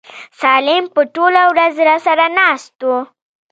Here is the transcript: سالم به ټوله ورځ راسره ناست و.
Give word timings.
سالم 0.41 0.83
به 0.93 1.01
ټوله 1.13 1.43
ورځ 1.51 1.75
راسره 1.87 2.27
ناست 2.37 2.77
و. 2.87 2.89